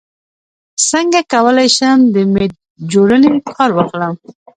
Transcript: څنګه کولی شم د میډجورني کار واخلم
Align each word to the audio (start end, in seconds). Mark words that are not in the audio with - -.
څنګه 0.89 1.19
کولی 1.33 1.67
شم 1.77 1.97
د 2.13 2.15
میډجورني 2.33 3.31
کار 3.49 3.69
واخلم 3.73 4.13